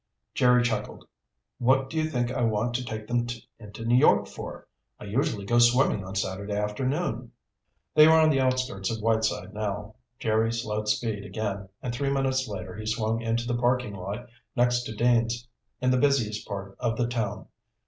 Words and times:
Jerry 0.33 0.63
chuckled. 0.63 1.05
"What 1.59 1.87
do 1.91 1.95
you 1.97 2.09
think 2.09 2.31
I 2.31 2.41
want 2.41 2.73
to 2.73 2.83
take 2.83 3.05
them 3.05 3.27
into 3.59 3.85
New 3.85 3.93
York 3.97 4.25
for? 4.25 4.67
I 4.99 5.03
usually 5.03 5.45
go 5.45 5.59
swimming 5.59 6.03
on 6.03 6.15
Saturday 6.15 6.55
afternoon." 6.55 7.31
They 7.93 8.07
were 8.07 8.19
at 8.19 8.31
the 8.31 8.39
outskirts 8.39 8.89
of 8.89 8.99
Whiteside 9.03 9.53
now. 9.53 9.93
Jerry 10.17 10.51
slowed 10.51 10.87
speed 10.87 11.23
again, 11.23 11.69
and 11.83 11.93
three 11.93 12.09
minutes 12.09 12.47
later 12.47 12.73
he 12.77 12.87
swung 12.87 13.21
into 13.21 13.45
the 13.45 13.53
parking 13.59 13.93
lot 13.93 14.27
next 14.55 14.85
to 14.85 14.95
Dean's, 14.95 15.47
in 15.81 15.91
the 15.91 15.99
busiest 16.01 16.47
part 16.47 16.75
of 16.79 16.97
the 16.97 17.05
town. 17.05 17.45